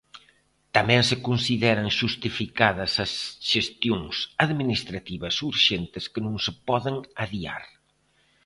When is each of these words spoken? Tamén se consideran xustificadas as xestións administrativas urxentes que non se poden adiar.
Tamén 0.75 1.01
se 1.09 1.17
consideran 1.27 1.87
xustificadas 1.99 2.91
as 3.05 3.11
xestións 3.51 4.15
administrativas 4.45 5.35
urxentes 5.51 6.05
que 6.11 6.23
non 6.25 6.35
se 6.45 6.51
poden 6.69 6.95
adiar. 7.23 7.63